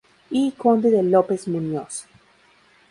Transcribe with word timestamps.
I 0.39 0.41
Conde 0.61 0.89
de 0.89 1.03
López 1.03 1.47
Muñoz. 1.47 2.07